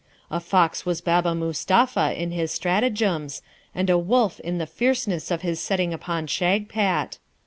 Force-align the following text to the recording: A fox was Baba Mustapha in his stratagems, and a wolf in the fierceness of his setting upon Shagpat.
A 0.31 0.39
fox 0.39 0.83
was 0.83 0.99
Baba 0.99 1.35
Mustapha 1.35 2.19
in 2.19 2.31
his 2.31 2.51
stratagems, 2.51 3.43
and 3.75 3.87
a 3.87 3.99
wolf 3.99 4.39
in 4.39 4.57
the 4.57 4.65
fierceness 4.65 5.29
of 5.29 5.43
his 5.43 5.59
setting 5.59 5.93
upon 5.93 6.25
Shagpat. 6.25 7.19